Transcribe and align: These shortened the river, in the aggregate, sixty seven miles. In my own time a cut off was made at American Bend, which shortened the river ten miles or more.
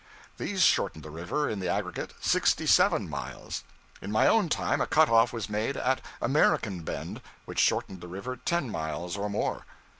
These 0.39 0.63
shortened 0.63 1.03
the 1.03 1.11
river, 1.11 1.47
in 1.47 1.59
the 1.59 1.69
aggregate, 1.69 2.15
sixty 2.19 2.65
seven 2.65 3.07
miles. 3.07 3.63
In 4.01 4.11
my 4.11 4.25
own 4.25 4.49
time 4.49 4.81
a 4.81 4.87
cut 4.87 5.09
off 5.09 5.31
was 5.31 5.47
made 5.47 5.77
at 5.77 6.01
American 6.19 6.81
Bend, 6.81 7.21
which 7.45 7.59
shortened 7.59 8.01
the 8.01 8.07
river 8.07 8.35
ten 8.37 8.71
miles 8.71 9.15
or 9.15 9.29
more. 9.29 9.67